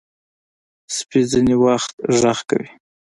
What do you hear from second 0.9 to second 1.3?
سپي